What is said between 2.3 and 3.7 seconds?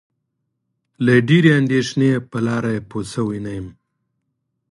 لاره پوی شوی نه یم.